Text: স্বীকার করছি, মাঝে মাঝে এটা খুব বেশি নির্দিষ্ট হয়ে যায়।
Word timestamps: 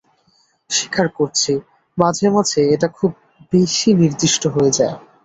স্বীকার 0.69 1.07
করছি, 1.17 1.51
মাঝে 1.97 2.27
মাঝে 2.29 2.61
এটা 2.75 2.87
খুব 2.97 3.11
বেশি 3.53 3.89
নির্দিষ্ট 4.01 4.43
হয়ে 4.47 4.71
যায়। 4.77 4.95